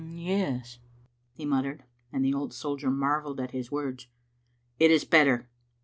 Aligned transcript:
''Yes," 0.03 0.79
he 1.31 1.45
muttered, 1.45 1.83
and 2.11 2.25
the 2.25 2.33
old 2.33 2.55
soldier 2.55 2.89
marvelled 2.89 3.39
at 3.39 3.51
his 3.51 3.71
words, 3.71 4.07
"it 4.79 4.89
is 4.89 5.05
better. 5.05 5.47